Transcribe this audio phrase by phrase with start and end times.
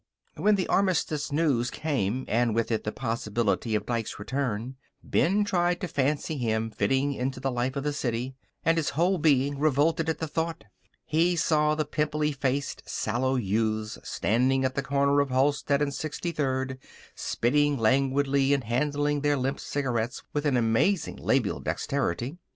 [0.35, 5.79] When the Armistice news came, and with it the possibility of Dike's return, Ben tried
[5.81, 8.33] to fancy him fitting into the life of the city.
[8.65, 10.63] And his whole being revolted at the thought.
[11.05, 16.31] He saw the pimply faced, sallow youths standing at the corner of Halsted and Sixty
[16.31, 16.79] third,
[17.13, 22.39] spitting languidly and handling their limp cigarettes with an amazing labial dexterity.